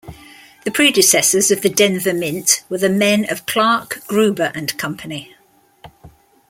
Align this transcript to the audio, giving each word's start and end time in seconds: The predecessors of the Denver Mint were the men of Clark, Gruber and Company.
The 0.65 0.71
predecessors 0.71 1.51
of 1.51 1.61
the 1.61 1.69
Denver 1.69 2.11
Mint 2.15 2.63
were 2.69 2.79
the 2.79 2.89
men 2.89 3.29
of 3.29 3.45
Clark, 3.45 3.99
Gruber 4.07 4.51
and 4.55 4.75
Company. 4.79 5.35